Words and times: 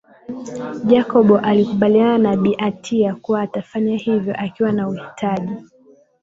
Jacob 0.87 1.39
alikubaliana 1.43 2.17
na 2.17 2.35
bi 2.37 2.55
anita 2.57 3.15
kuwa 3.15 3.41
atafanya 3.41 3.97
hivyo 3.97 4.35
akiwa 4.37 4.71
na 4.71 4.87
uhitaji 4.89 5.51